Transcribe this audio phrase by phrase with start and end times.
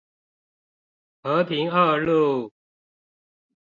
[1.21, 2.51] 和平二路